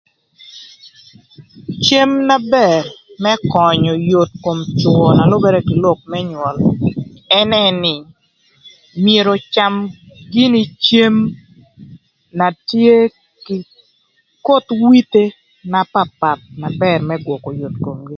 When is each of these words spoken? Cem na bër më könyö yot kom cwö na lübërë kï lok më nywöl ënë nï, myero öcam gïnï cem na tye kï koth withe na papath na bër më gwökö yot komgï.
Cem 1.85 2.11
na 2.29 2.37
bër 2.53 2.83
më 3.23 3.31
könyö 3.53 3.93
yot 4.09 4.31
kom 4.43 4.59
cwö 4.79 5.05
na 5.17 5.23
lübërë 5.31 5.59
kï 5.67 5.77
lok 5.83 5.99
më 6.11 6.19
nywöl 6.29 6.57
ënë 7.39 7.63
nï, 7.83 7.95
myero 9.03 9.31
öcam 9.39 9.73
gïnï 10.33 10.61
cem 10.85 11.15
na 12.37 12.47
tye 12.69 12.95
kï 13.45 13.55
koth 14.47 14.69
withe 14.89 15.23
na 15.71 15.79
papath 15.93 16.43
na 16.61 16.69
bër 16.81 16.99
më 17.07 17.15
gwökö 17.25 17.49
yot 17.61 17.75
komgï. 17.83 18.09